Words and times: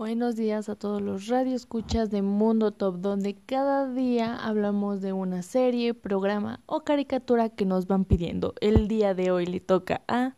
Buenos 0.00 0.34
días 0.34 0.70
a 0.70 0.76
todos 0.76 1.02
los 1.02 1.26
radioescuchas 1.26 2.08
de 2.08 2.22
Mundo 2.22 2.70
Top, 2.70 3.00
donde 3.02 3.36
cada 3.44 3.86
día 3.86 4.34
hablamos 4.34 5.02
de 5.02 5.12
una 5.12 5.42
serie, 5.42 5.92
programa 5.92 6.62
o 6.64 6.84
caricatura 6.84 7.50
que 7.50 7.66
nos 7.66 7.86
van 7.86 8.06
pidiendo. 8.06 8.54
El 8.62 8.88
día 8.88 9.12
de 9.12 9.30
hoy 9.30 9.44
le 9.44 9.60
toca 9.60 10.00
a... 10.08 10.36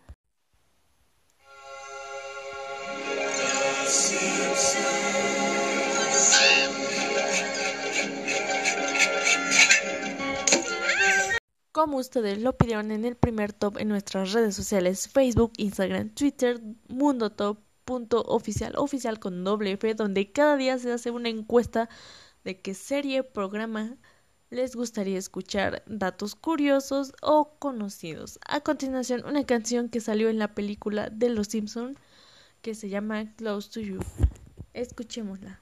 Como 11.70 11.98
ustedes 11.98 12.42
lo 12.42 12.56
pidieron 12.56 12.90
en 12.90 13.04
el 13.04 13.14
primer 13.14 13.52
top 13.52 13.78
en 13.78 13.86
nuestras 13.86 14.32
redes 14.32 14.56
sociales, 14.56 15.06
Facebook, 15.06 15.52
Instagram, 15.56 16.08
Twitter, 16.08 16.60
Mundo 16.88 17.30
Top, 17.30 17.58
punto 17.92 18.22
oficial, 18.22 18.72
oficial 18.78 19.20
con 19.20 19.44
doble 19.44 19.72
F, 19.72 19.94
donde 19.94 20.32
cada 20.32 20.56
día 20.56 20.78
se 20.78 20.90
hace 20.90 21.10
una 21.10 21.28
encuesta 21.28 21.90
de 22.42 22.58
qué 22.58 22.72
serie, 22.72 23.22
programa 23.22 23.98
les 24.48 24.74
gustaría 24.74 25.18
escuchar, 25.18 25.82
datos 25.86 26.34
curiosos 26.34 27.12
o 27.20 27.58
conocidos. 27.58 28.38
A 28.48 28.60
continuación, 28.60 29.26
una 29.26 29.44
canción 29.44 29.90
que 29.90 30.00
salió 30.00 30.30
en 30.30 30.38
la 30.38 30.54
película 30.54 31.10
de 31.10 31.28
Los 31.28 31.48
Simpson 31.48 31.98
que 32.62 32.74
se 32.74 32.88
llama 32.88 33.34
Close 33.36 33.68
to 33.70 33.80
You. 33.80 33.98
Escuchémosla. 34.72 35.61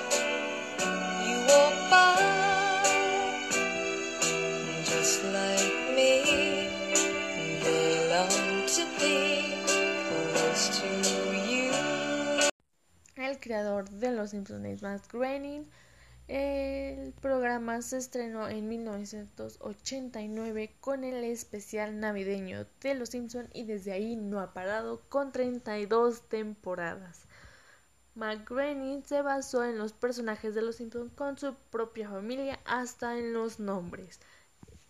creador 13.41 13.89
de 13.89 14.11
Los 14.11 14.29
Simpsons 14.29 14.81
Matt 14.81 15.11
Groening. 15.11 15.69
El 16.29 17.11
programa 17.13 17.81
se 17.81 17.97
estrenó 17.97 18.47
en 18.47 18.69
1989 18.69 20.77
con 20.79 21.03
el 21.03 21.25
especial 21.25 21.99
navideño 21.99 22.65
de 22.79 22.95
Los 22.95 23.09
Simpsons 23.09 23.49
y 23.53 23.65
desde 23.65 23.91
ahí 23.91 24.15
no 24.15 24.39
ha 24.39 24.53
parado 24.53 25.01
con 25.09 25.33
32 25.33 26.29
temporadas. 26.29 27.25
Matt 28.15 28.47
Groening 28.47 29.03
se 29.03 29.21
basó 29.21 29.65
en 29.65 29.77
los 29.77 29.91
personajes 29.91 30.55
de 30.55 30.61
Los 30.61 30.77
Simpsons 30.77 31.11
con 31.11 31.37
su 31.37 31.53
propia 31.69 32.09
familia 32.09 32.57
hasta 32.63 33.17
en 33.17 33.33
los 33.33 33.59
nombres 33.59 34.21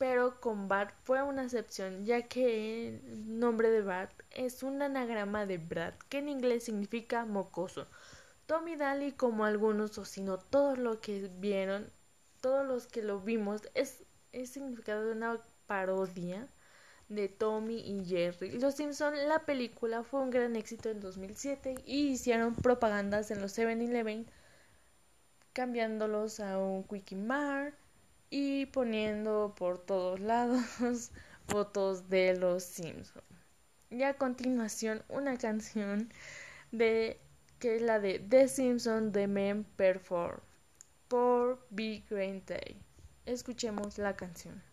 pero 0.01 0.41
con 0.41 0.67
Bart 0.67 0.95
fue 1.03 1.21
una 1.21 1.43
excepción, 1.43 2.05
ya 2.05 2.23
que 2.23 2.87
el 2.87 3.39
nombre 3.39 3.69
de 3.69 3.83
Bart 3.83 4.11
es 4.31 4.63
un 4.63 4.81
anagrama 4.81 5.45
de 5.45 5.59
Brad, 5.59 5.93
que 6.09 6.17
en 6.17 6.27
inglés 6.27 6.63
significa 6.63 7.23
mocoso. 7.23 7.85
Tommy 8.51 8.75
Daly, 8.75 9.13
como 9.13 9.45
algunos, 9.45 9.97
o 9.97 10.03
si 10.03 10.19
no 10.19 10.37
todos 10.37 10.77
los 10.77 10.97
que 10.97 11.29
vieron, 11.39 11.89
todos 12.41 12.67
los 12.67 12.85
que 12.85 13.01
lo 13.01 13.21
vimos, 13.21 13.61
es, 13.75 14.03
el 14.33 14.45
significado 14.45 15.05
de 15.05 15.13
una 15.13 15.39
parodia 15.67 16.49
de 17.07 17.29
Tommy 17.29 17.79
y 17.79 18.03
Jerry. 18.03 18.59
Los 18.59 18.75
Simpson, 18.75 19.13
la 19.29 19.45
película 19.45 20.03
fue 20.03 20.19
un 20.19 20.31
gran 20.31 20.57
éxito 20.57 20.89
en 20.89 20.99
2007 20.99 21.75
y 21.85 22.09
hicieron 22.09 22.53
propagandas 22.53 23.31
en 23.31 23.39
los 23.39 23.57
7-Eleven 23.57 24.25
cambiándolos 25.53 26.41
a 26.41 26.57
un 26.57 26.83
Quickie 26.83 27.15
Mart 27.15 27.73
y 28.29 28.65
poniendo 28.65 29.55
por 29.57 29.79
todos 29.85 30.19
lados 30.19 31.11
fotos 31.47 32.09
de 32.09 32.35
los 32.35 32.63
Simpsons. 32.63 33.23
Y 33.89 34.03
a 34.03 34.15
continuación 34.15 35.03
una 35.07 35.37
canción 35.37 36.11
de 36.73 37.17
que 37.61 37.75
es 37.75 37.81
la 37.83 37.99
de 37.99 38.17
The 38.17 38.47
Simpsons 38.47 39.13
The 39.13 39.27
Men 39.27 39.63
Perform 39.63 40.41
por 41.07 41.63
Big 41.69 42.09
Green 42.09 42.43
Day. 42.47 42.81
Escuchemos 43.27 43.99
la 43.99 44.15
canción. 44.15 44.63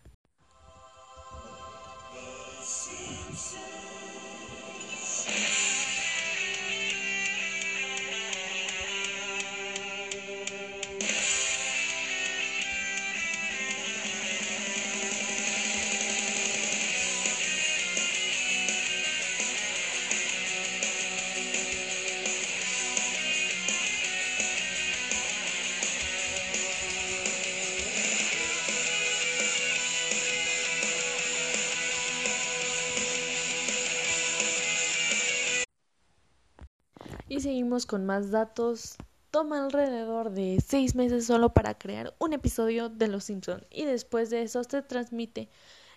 Seguimos 37.39 37.85
con 37.85 38.05
más 38.05 38.31
datos. 38.31 38.97
Toma 39.31 39.63
alrededor 39.63 40.31
de 40.31 40.59
seis 40.59 40.93
meses 40.93 41.25
solo 41.25 41.53
para 41.53 41.77
crear 41.77 42.13
un 42.19 42.33
episodio 42.33 42.89
de 42.89 43.07
Los 43.07 43.23
Simpson 43.23 43.65
y 43.69 43.85
después 43.85 44.29
de 44.29 44.41
eso 44.41 44.61
se 44.65 44.81
transmite 44.81 45.47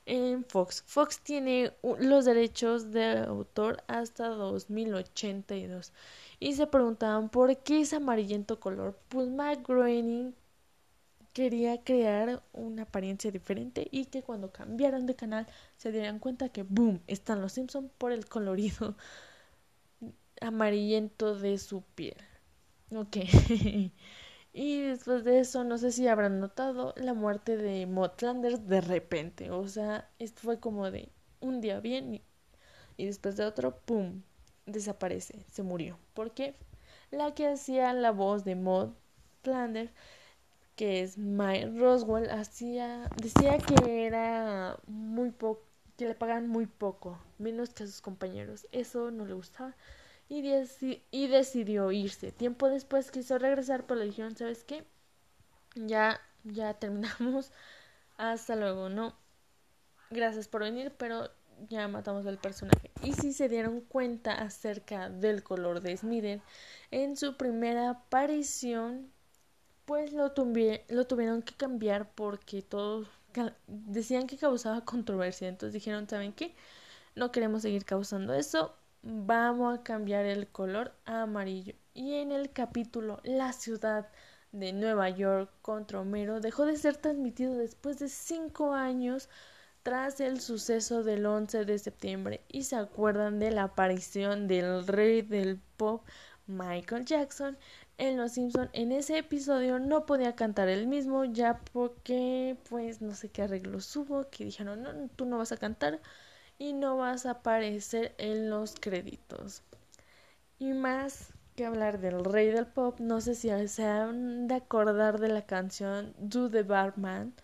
en 0.06 0.44
Fox. 0.44 0.84
Fox 0.86 1.18
tiene 1.18 1.72
los 1.98 2.26
derechos 2.26 2.92
de 2.92 3.18
autor 3.18 3.82
hasta 3.88 4.28
2082 4.28 5.92
y 6.38 6.52
se 6.52 6.68
preguntaban 6.68 7.28
por 7.28 7.56
qué 7.58 7.80
es 7.80 7.92
amarillento 7.92 8.60
color. 8.60 8.96
Pues 9.08 9.28
Matt 9.28 9.66
Groening 9.66 10.34
quería 11.32 11.82
crear 11.82 12.40
una 12.52 12.82
apariencia 12.82 13.32
diferente 13.32 13.88
y 13.90 14.04
que 14.04 14.22
cuando 14.22 14.52
cambiaran 14.52 15.06
de 15.06 15.16
canal 15.16 15.48
se 15.76 15.90
dieran 15.90 16.20
cuenta 16.20 16.50
que 16.50 16.62
boom 16.62 17.00
están 17.08 17.40
los 17.40 17.52
Simpson 17.52 17.90
por 17.98 18.12
el 18.12 18.26
colorido 18.26 18.94
amarillento 20.42 21.34
de 21.34 21.58
su 21.58 21.82
piel. 21.82 22.16
Ok. 22.94 23.16
y 24.52 24.80
después 24.82 25.24
de 25.24 25.40
eso, 25.40 25.64
no 25.64 25.78
sé 25.78 25.92
si 25.92 26.08
habrán 26.08 26.40
notado 26.40 26.94
la 26.96 27.14
muerte 27.14 27.56
de 27.56 27.86
Motlanders 27.86 28.68
de 28.68 28.80
repente. 28.80 29.50
O 29.50 29.66
sea, 29.68 30.10
esto 30.18 30.42
fue 30.42 30.60
como 30.60 30.90
de 30.90 31.10
un 31.40 31.60
día 31.60 31.80
bien 31.80 32.22
y, 32.96 33.06
después 33.06 33.36
de 33.36 33.44
otro, 33.44 33.78
¡pum! 33.78 34.22
Desaparece, 34.66 35.44
se 35.50 35.62
murió. 35.62 35.98
Porque 36.14 36.54
la 37.10 37.34
que 37.34 37.48
hacía 37.48 37.92
la 37.94 38.12
voz 38.12 38.44
de 38.44 38.54
Maud 38.56 38.90
que 40.76 41.02
es 41.02 41.18
Mike 41.18 41.72
Roswell, 41.76 42.30
hacía, 42.30 43.08
decía 43.16 43.58
que 43.58 44.06
era 44.06 44.78
muy 44.86 45.30
poco, 45.30 45.62
que 45.96 46.06
le 46.06 46.14
pagaban 46.14 46.48
muy 46.48 46.66
poco, 46.66 47.18
menos 47.38 47.70
que 47.70 47.84
a 47.84 47.86
sus 47.86 48.00
compañeros. 48.00 48.66
Eso 48.72 49.10
no 49.10 49.26
le 49.26 49.34
gustaba 49.34 49.74
y, 51.10 51.26
decidió 51.26 51.92
irse. 51.92 52.32
Tiempo 52.32 52.68
después 52.68 53.10
quiso 53.10 53.38
regresar, 53.38 53.86
pero 53.86 54.00
le 54.00 54.06
dijeron, 54.06 54.34
¿sabes 54.34 54.64
qué? 54.64 54.84
Ya, 55.74 56.20
ya 56.44 56.74
terminamos. 56.74 57.52
Hasta 58.16 58.56
luego, 58.56 58.88
¿no? 58.88 59.14
Gracias 60.10 60.48
por 60.48 60.62
venir, 60.62 60.92
pero 60.96 61.30
ya 61.68 61.86
matamos 61.88 62.26
al 62.26 62.38
personaje. 62.38 62.90
Y 63.02 63.12
si 63.12 63.32
se 63.32 63.48
dieron 63.48 63.82
cuenta 63.82 64.34
acerca 64.34 65.10
del 65.10 65.42
color 65.42 65.80
de 65.80 65.96
Smither, 65.96 66.40
en 66.90 67.16
su 67.16 67.36
primera 67.36 67.90
aparición, 67.90 69.10
pues 69.84 70.12
lo, 70.12 70.32
lo 70.88 71.06
tuvieron 71.06 71.42
que 71.42 71.54
cambiar 71.54 72.10
porque 72.14 72.62
todos 72.62 73.06
decían 73.66 74.26
que 74.26 74.38
causaba 74.38 74.84
controversia. 74.84 75.48
Entonces 75.48 75.74
dijeron, 75.74 76.08
¿saben 76.08 76.32
qué? 76.32 76.54
No 77.14 77.32
queremos 77.32 77.62
seguir 77.62 77.84
causando 77.84 78.32
eso 78.32 78.74
vamos 79.02 79.78
a 79.78 79.82
cambiar 79.82 80.26
el 80.26 80.48
color 80.48 80.94
a 81.04 81.22
amarillo. 81.22 81.74
Y 81.94 82.14
en 82.14 82.32
el 82.32 82.52
capítulo 82.52 83.20
La 83.24 83.52
ciudad 83.52 84.08
de 84.52 84.72
Nueva 84.72 85.08
York 85.10 85.50
contra 85.62 86.00
Homero 86.00 86.40
dejó 86.40 86.66
de 86.66 86.76
ser 86.76 86.96
transmitido 86.96 87.56
después 87.56 87.98
de 87.98 88.08
cinco 88.08 88.74
años 88.74 89.28
tras 89.82 90.20
el 90.20 90.40
suceso 90.40 91.02
del 91.02 91.26
11 91.26 91.64
de 91.64 91.78
septiembre. 91.78 92.44
Y 92.48 92.64
se 92.64 92.76
acuerdan 92.76 93.38
de 93.38 93.50
la 93.50 93.64
aparición 93.64 94.48
del 94.48 94.86
rey 94.86 95.22
del 95.22 95.58
pop 95.76 96.04
Michael 96.46 97.04
Jackson 97.04 97.56
en 97.98 98.16
Los 98.16 98.32
Simpson 98.32 98.68
en 98.72 98.90
ese 98.92 99.18
episodio 99.18 99.78
no 99.78 100.06
podía 100.06 100.34
cantar 100.34 100.68
el 100.68 100.86
mismo 100.86 101.24
ya 101.24 101.60
porque 101.72 102.56
pues 102.68 103.00
no 103.00 103.14
sé 103.14 103.30
qué 103.30 103.42
arreglos 103.42 103.94
hubo 103.96 104.28
que 104.30 104.44
dijeron 104.44 104.82
no 104.82 105.08
tú 105.14 105.24
no 105.24 105.38
vas 105.38 105.52
a 105.52 105.56
cantar 105.56 106.00
y 106.62 106.74
no 106.74 106.96
vas 106.96 107.26
a 107.26 107.32
aparecer 107.32 108.14
en 108.18 108.48
los 108.48 108.76
créditos 108.78 109.64
y 110.60 110.72
más 110.74 111.34
que 111.56 111.66
hablar 111.66 111.98
del 111.98 112.24
rey 112.24 112.50
del 112.50 112.68
pop 112.68 113.00
no 113.00 113.20
sé 113.20 113.34
si 113.34 113.50
se 113.66 113.84
han 113.84 114.46
de 114.46 114.54
acordar 114.54 115.18
de 115.18 115.26
la 115.28 115.42
canción 115.44 116.14
Do 116.18 116.48
the 116.48 116.62
Barman 116.62 117.34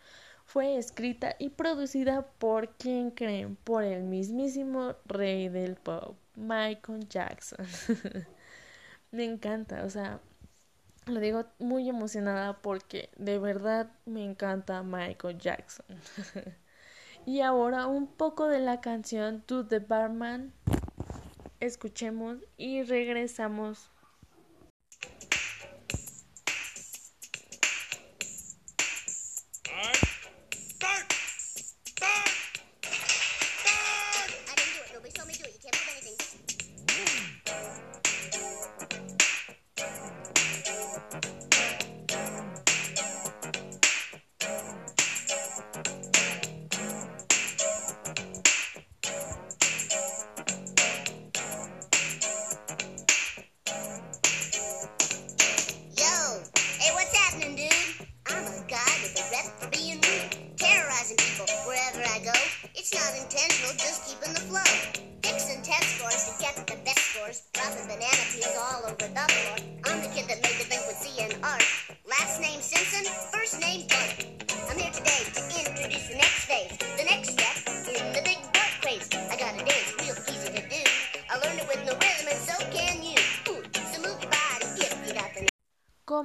fue 0.45 0.79
escrita 0.79 1.35
y 1.41 1.51
producida 1.51 2.23
por 2.39 2.71
quien 2.77 3.11
creen, 3.11 3.57
por 3.57 3.83
el 3.85 4.05
mismísimo 4.05 4.95
rey 5.05 5.49
del 5.49 5.75
pop, 5.77 6.17
Michael 6.37 7.07
Jackson. 7.09 7.67
me 9.11 9.25
encanta, 9.25 9.85
o 9.85 9.91
sea, 9.91 10.21
lo 11.07 11.21
digo 11.21 11.45
muy 11.59 11.89
emocionada 11.89 12.63
porque 12.63 13.11
de 13.19 13.39
verdad 13.39 13.91
me 14.07 14.25
encanta 14.25 14.83
Michael 14.83 15.39
Jackson. 15.39 15.87
y 17.29 17.43
ahora 17.43 17.87
un 17.89 18.07
poco 18.07 18.47
de 18.47 18.59
la 18.59 18.81
canción 18.81 19.43
To 19.43 19.67
the 19.67 19.81
Barman. 19.81 20.55
Escuchemos 21.61 22.39
y 22.57 22.83
regresamos. 22.85 23.91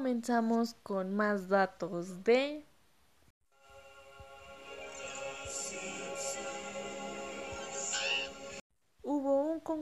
Comenzamos 0.03 0.73
con 0.83 1.15
más 1.15 1.47
datos 1.47 2.25
de 2.25 2.65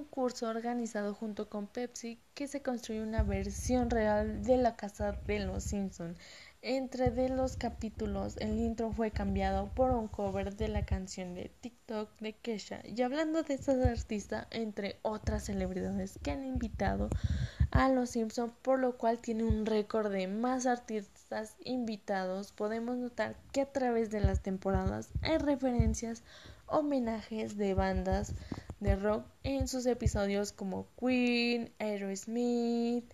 concurso 0.01 0.47
organizado 0.47 1.13
junto 1.13 1.47
con 1.47 1.67
Pepsi 1.67 2.19
que 2.33 2.47
se 2.47 2.63
construyó 2.63 3.03
una 3.03 3.21
versión 3.21 3.91
real 3.91 4.43
de 4.43 4.57
la 4.57 4.75
casa 4.75 5.11
de 5.27 5.39
los 5.39 5.63
Simpson. 5.63 6.15
Entre 6.63 7.11
de 7.11 7.29
los 7.29 7.55
capítulos, 7.55 8.37
el 8.37 8.59
intro 8.59 8.91
fue 8.91 9.11
cambiado 9.11 9.69
por 9.75 9.91
un 9.91 10.07
cover 10.07 10.55
de 10.55 10.69
la 10.69 10.85
canción 10.85 11.35
de 11.35 11.51
TikTok 11.61 12.09
de 12.19 12.33
Kesha. 12.33 12.81
Y 12.83 12.99
hablando 13.03 13.43
de 13.43 13.53
esta 13.53 13.73
artista, 13.73 14.47
entre 14.49 14.99
otras 15.03 15.45
celebridades 15.45 16.19
que 16.23 16.31
han 16.31 16.45
invitado 16.45 17.09
a 17.71 17.89
Los 17.89 18.11
Simpson, 18.11 18.51
por 18.63 18.79
lo 18.79 18.97
cual 18.97 19.19
tiene 19.19 19.43
un 19.43 19.65
récord 19.65 20.11
de 20.11 20.27
más 20.27 20.65
artistas 20.65 21.55
invitados. 21.63 22.51
Podemos 22.51 22.97
notar 22.97 23.35
que 23.51 23.61
a 23.61 23.71
través 23.71 24.09
de 24.09 24.21
las 24.21 24.41
temporadas 24.41 25.09
hay 25.21 25.37
referencias, 25.37 26.23
homenajes 26.67 27.57
de 27.57 27.73
bandas 27.73 28.33
de 28.81 28.97
rock 28.97 29.25
en 29.43 29.69
sus 29.69 29.85
episodios 29.85 30.51
como 30.51 30.87
Queen, 30.99 31.71
Aerosmith, 31.79 33.05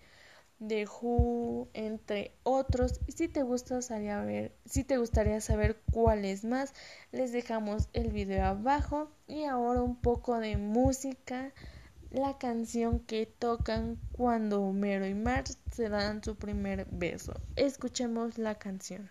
The 0.66 0.86
Who, 0.86 1.68
entre 1.74 2.32
otros. 2.42 3.00
Y 3.06 3.12
si 3.12 3.28
te 3.28 3.42
gustaría 3.42 4.20
ver, 4.22 4.56
si 4.64 4.82
te 4.82 4.96
gustaría 4.96 5.40
saber 5.40 5.80
cuáles 5.92 6.44
más, 6.44 6.74
les 7.12 7.30
dejamos 7.30 7.88
el 7.92 8.10
video 8.10 8.44
abajo. 8.44 9.12
Y 9.28 9.44
ahora 9.44 9.82
un 9.82 9.96
poco 9.96 10.40
de 10.40 10.56
música 10.56 11.52
la 12.10 12.38
canción 12.38 13.00
que 13.00 13.26
tocan 13.26 13.98
cuando 14.12 14.62
Homero 14.62 15.06
y 15.06 15.14
Marge 15.14 15.54
se 15.70 15.88
dan 15.90 16.24
su 16.24 16.36
primer 16.36 16.86
beso. 16.90 17.34
Escuchemos 17.56 18.38
la 18.38 18.54
canción. 18.56 19.10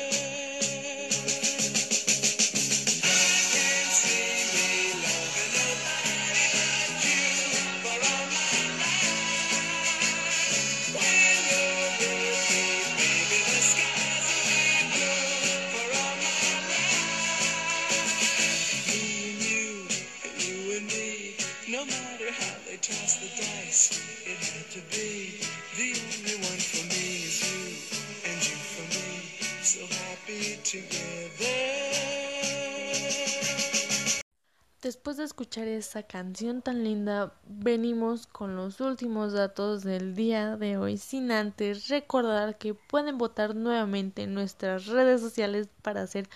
Después 34.81 35.15
de 35.15 35.23
escuchar 35.23 35.69
esa 35.69 36.03
canción 36.03 36.61
tan 36.61 36.83
linda, 36.83 37.33
venimos 37.45 38.27
con 38.27 38.57
los 38.57 38.81
últimos 38.81 39.31
datos 39.31 39.83
del 39.83 40.13
día 40.13 40.57
de 40.57 40.75
hoy, 40.75 40.97
sin 40.97 41.31
antes 41.31 41.87
recordar 41.87 42.57
que 42.57 42.73
pueden 42.73 43.17
votar 43.17 43.55
nuevamente 43.55 44.23
en 44.23 44.33
nuestras 44.33 44.87
redes 44.87 45.21
sociales 45.21 45.69
para 45.81 46.01
hacer 46.01 46.27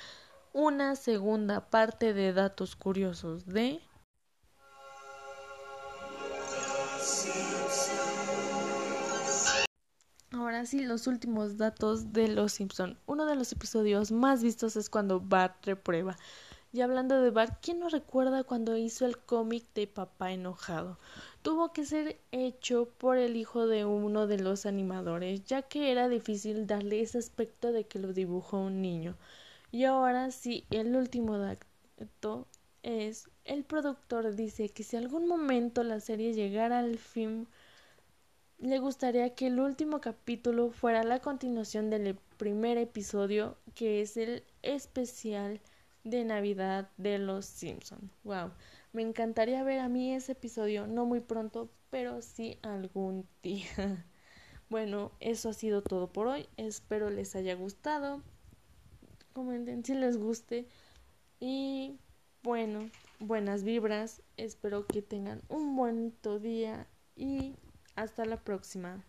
una 0.53 0.95
segunda 0.95 1.69
parte 1.69 2.13
de 2.13 2.31
datos 2.31 2.77
curiosos 2.77 3.45
de... 3.45 3.81
Ahora 10.31 10.65
sí, 10.65 10.83
los 10.83 11.07
últimos 11.07 11.57
datos 11.57 12.11
de 12.11 12.27
Los 12.27 12.53
Simpson. 12.53 12.97
Uno 13.05 13.25
de 13.25 13.35
los 13.35 13.51
episodios 13.51 14.11
más 14.11 14.43
vistos 14.43 14.75
es 14.75 14.89
cuando 14.89 15.19
Bart 15.19 15.65
reprueba. 15.65 16.17
Y 16.73 16.81
hablando 16.81 17.21
de 17.21 17.29
Bart, 17.29 17.59
¿quién 17.61 17.79
no 17.79 17.87
recuerda 17.87 18.43
cuando 18.43 18.75
hizo 18.75 19.05
el 19.05 19.17
cómic 19.17 19.63
de 19.73 19.87
Papá 19.87 20.33
Enojado? 20.33 20.99
Tuvo 21.41 21.71
que 21.71 21.85
ser 21.85 22.19
hecho 22.31 22.89
por 22.97 23.17
el 23.17 23.37
hijo 23.37 23.65
de 23.65 23.85
uno 23.85 24.27
de 24.27 24.39
los 24.39 24.65
animadores, 24.65 25.45
ya 25.45 25.61
que 25.61 25.91
era 25.91 26.09
difícil 26.09 26.67
darle 26.67 27.01
ese 27.01 27.17
aspecto 27.17 27.71
de 27.71 27.85
que 27.85 27.99
lo 27.99 28.11
dibujó 28.11 28.57
un 28.57 28.81
niño. 28.81 29.15
Y 29.71 29.85
ahora 29.85 30.31
sí, 30.31 30.65
el 30.69 30.95
último 30.95 31.37
dato 31.37 32.47
es, 32.85 33.29
el 33.45 33.63
productor 33.63 34.35
dice 34.35 34.69
que 34.69 34.83
si 34.83 34.95
algún 34.95 35.27
momento 35.27 35.83
la 35.83 35.99
serie 35.99 36.33
llegara 36.33 36.79
al 36.79 36.99
fin 36.99 37.47
le 38.59 38.77
gustaría 38.79 39.33
que 39.33 39.47
el 39.47 39.59
último 39.59 39.99
capítulo 39.99 40.69
fuera 40.69 41.03
la 41.03 41.19
continuación 41.19 41.89
del 41.89 42.15
primer 42.37 42.77
episodio, 42.77 43.57
que 43.73 44.01
es 44.01 44.17
el 44.17 44.43
especial 44.61 45.59
de 46.03 46.23
Navidad 46.23 46.89
de 46.97 47.17
los 47.17 47.45
Simpson. 47.45 48.11
Wow, 48.23 48.51
me 48.93 49.01
encantaría 49.01 49.63
ver 49.63 49.79
a 49.79 49.89
mí 49.89 50.13
ese 50.13 50.33
episodio, 50.33 50.85
no 50.85 51.05
muy 51.05 51.21
pronto, 51.21 51.71
pero 51.89 52.21
sí 52.21 52.59
algún 52.61 53.27
día. 53.43 54.05
Bueno, 54.69 55.11
eso 55.19 55.49
ha 55.49 55.53
sido 55.53 55.81
todo 55.81 56.13
por 56.13 56.27
hoy. 56.27 56.47
Espero 56.57 57.09
les 57.09 57.35
haya 57.35 57.55
gustado. 57.55 58.21
Comenten 59.33 59.83
si 59.83 59.95
les 59.95 60.17
guste. 60.17 60.67
Y 61.39 61.99
bueno, 62.45 62.91
buenas 63.17 63.63
vibras. 63.63 64.21
Espero 64.37 64.85
que 64.85 65.01
tengan 65.01 65.41
un 65.49 65.75
bonito 65.75 66.37
día 66.37 66.85
y 67.15 67.55
hasta 67.95 68.23
la 68.23 68.37
próxima. 68.37 69.03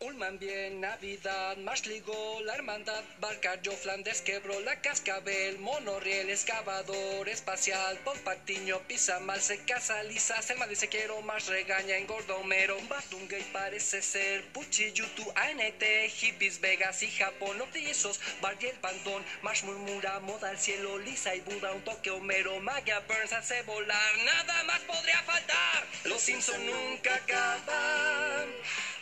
Ulman 0.00 0.38
bien, 0.38 0.80
Navidad, 0.80 1.56
Marshligo, 1.56 2.40
la 2.44 2.54
hermandad, 2.54 3.02
Barcayo, 3.18 3.72
Flandes, 3.72 4.22
Quebro, 4.22 4.60
la 4.60 4.80
Cascabel, 4.80 5.58
Monorriel, 5.58 6.30
Excavador, 6.30 7.28
Espacial, 7.28 7.98
Paul 8.04 8.16
Patiño, 8.20 8.78
Pisa 8.86 9.18
mal, 9.18 9.40
se 9.40 9.58
casa, 9.64 10.04
Lisa, 10.04 10.40
Selma 10.40 10.68
dice 10.68 10.86
quiero 10.86 11.20
más, 11.22 11.48
regaña, 11.48 11.96
engordo, 11.96 12.36
Homero, 12.36 12.76
Batungay 12.88 13.42
parece 13.52 14.00
ser, 14.00 14.44
Puchi, 14.52 14.92
YouTube, 14.92 15.32
ANT, 15.34 15.82
Hippies, 16.10 16.60
Vegas 16.60 17.02
y 17.02 17.10
Japón, 17.10 17.58
los 17.58 17.68
trillizos, 17.70 18.20
Barriel, 18.40 18.78
Bandón, 18.80 19.24
Marsh 19.42 19.64
murmura, 19.64 20.20
moda 20.20 20.50
al 20.50 20.60
cielo, 20.60 20.96
Lisa 20.98 21.34
y 21.34 21.40
Buda, 21.40 21.72
un 21.72 21.82
toque 21.82 22.12
Homero, 22.12 22.60
Magia 22.60 23.00
Burns 23.00 23.32
hace 23.32 23.62
volar, 23.62 24.18
nada 24.18 24.62
más 24.62 24.78
podría 24.82 25.20
faltar, 25.24 25.86
los 26.04 26.22
Simpson 26.22 26.64
nunca 26.64 27.16
acaban. 27.16 28.46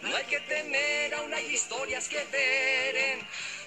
No 0.02 0.14
hay 0.14 0.24
que 0.24 0.38
temer, 0.40 0.85
aún 1.14 1.32
hay 1.34 1.46
historias 1.54 2.08
que 2.08 2.24
ver 2.24 3.18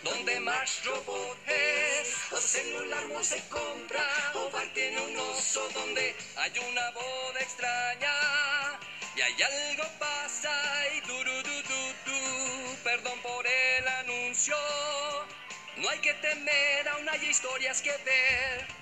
donde 0.04 0.40
más 0.40 0.86
robot 0.86 1.38
es. 1.48 2.16
O 2.32 2.38
celular 2.38 3.06
no 3.08 3.24
se 3.24 3.42
compra, 3.50 4.06
o 4.36 4.50
bar 4.50 4.68
tiene 4.74 5.00
un 5.02 5.18
oso 5.18 5.68
donde 5.74 6.16
hay 6.36 6.52
una 6.60 6.92
boda 6.92 7.40
extraña. 7.40 8.80
Y 9.16 9.22
hay 9.22 9.36
algo 9.42 9.84
pasa 10.00 10.54
y 10.96 11.02
du, 11.02 11.18
du, 11.24 11.44
du, 11.44 11.62
du, 12.06 12.76
perdón 12.84 13.20
por 13.22 13.46
el 13.46 13.88
anuncio. 13.88 14.56
No 15.78 15.90
hay 15.90 16.00
que 16.00 16.14
temer, 16.16 16.88
aún 16.90 17.10
hay 17.10 17.26
historias 17.26 17.82
que 17.82 17.92
ver 17.92 18.80